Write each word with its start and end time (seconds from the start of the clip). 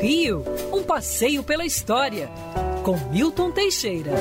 Rio, 0.00 0.42
um 0.72 0.82
passeio 0.82 1.42
pela 1.42 1.66
história, 1.66 2.30
com 2.84 2.96
Milton 3.10 3.52
Teixeira. 3.52 4.12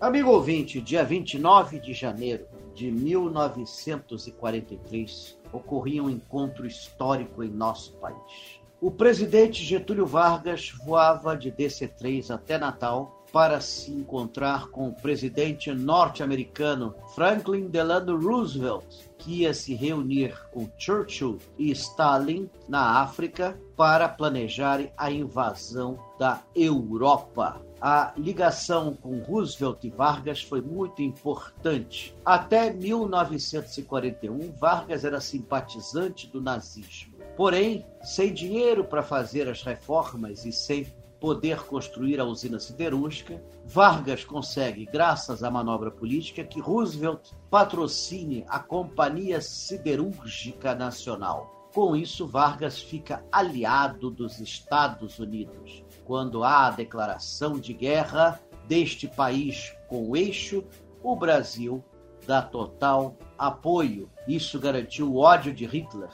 Amigo 0.00 0.30
ouvinte, 0.30 0.80
dia 0.80 1.04
29 1.04 1.78
de 1.78 1.92
janeiro 1.92 2.46
de 2.74 2.90
1943 2.90 5.36
ocorria 5.52 6.02
um 6.02 6.08
encontro 6.08 6.66
histórico 6.66 7.44
em 7.44 7.48
nosso 7.48 7.92
país. 7.94 8.58
O 8.80 8.90
presidente 8.90 9.62
Getúlio 9.64 10.06
Vargas 10.06 10.72
voava 10.84 11.36
de 11.36 11.50
DC-3 11.50 12.30
até 12.30 12.56
Natal 12.56 13.24
para 13.32 13.60
se 13.60 13.90
encontrar 13.90 14.68
com 14.68 14.88
o 14.88 14.94
presidente 14.94 15.72
norte-americano 15.72 16.94
Franklin 17.14 17.66
Delano 17.66 18.18
Roosevelt, 18.18 18.86
que 19.28 19.42
ia 19.42 19.52
se 19.52 19.74
reunir 19.74 20.34
com 20.50 20.70
Churchill 20.78 21.36
e 21.58 21.70
Stalin 21.72 22.48
na 22.66 23.02
África 23.02 23.60
para 23.76 24.08
planejar 24.08 24.80
a 24.96 25.10
invasão 25.10 25.98
da 26.18 26.42
Europa. 26.56 27.60
A 27.78 28.14
ligação 28.16 28.94
com 28.94 29.18
Roosevelt 29.18 29.84
e 29.84 29.90
Vargas 29.90 30.42
foi 30.42 30.62
muito 30.62 31.02
importante. 31.02 32.16
Até 32.24 32.72
1941, 32.72 34.50
Vargas 34.52 35.04
era 35.04 35.20
simpatizante 35.20 36.26
do 36.26 36.40
nazismo. 36.40 37.12
Porém, 37.36 37.84
sem 38.02 38.32
dinheiro 38.32 38.82
para 38.82 39.02
fazer 39.02 39.46
as 39.46 39.62
reformas 39.62 40.46
e 40.46 40.52
sem 40.52 40.86
poder 41.20 41.64
construir 41.64 42.20
a 42.20 42.24
usina 42.24 42.60
siderúrgica, 42.60 43.42
Vargas 43.64 44.24
consegue, 44.24 44.86
graças 44.86 45.42
à 45.42 45.50
manobra 45.50 45.90
política, 45.90 46.44
que 46.44 46.60
Roosevelt 46.60 47.32
patrocine 47.50 48.44
a 48.48 48.58
Companhia 48.58 49.40
Siderúrgica 49.40 50.74
Nacional. 50.74 51.68
Com 51.74 51.94
isso, 51.94 52.26
Vargas 52.26 52.80
fica 52.80 53.24
aliado 53.30 54.10
dos 54.10 54.40
Estados 54.40 55.18
Unidos. 55.18 55.84
Quando 56.04 56.42
há 56.42 56.66
a 56.66 56.70
declaração 56.70 57.58
de 57.58 57.74
guerra 57.74 58.40
deste 58.66 59.06
país 59.06 59.74
com 59.86 60.08
o 60.08 60.16
eixo, 60.16 60.64
o 61.02 61.14
Brasil 61.14 61.84
dá 62.26 62.42
total 62.42 63.16
apoio. 63.36 64.10
Isso 64.26 64.58
garantiu 64.58 65.12
o 65.12 65.18
ódio 65.18 65.52
de 65.52 65.66
Hitler, 65.66 66.10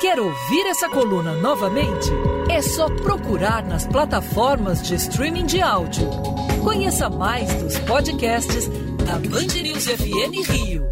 Quer 0.00 0.18
ouvir 0.18 0.66
essa 0.66 0.88
coluna 0.88 1.34
novamente? 1.34 2.08
É 2.50 2.62
só 2.62 2.88
procurar 3.02 3.62
nas 3.66 3.86
plataformas 3.86 4.82
de 4.82 4.94
streaming 4.94 5.44
de 5.44 5.60
áudio. 5.60 6.08
Conheça 6.64 7.10
mais 7.10 7.52
dos 7.62 7.78
podcasts 7.80 8.66
da 9.04 9.18
Band 9.18 9.62
News 9.62 9.86
FM 9.86 10.48
Rio. 10.48 10.84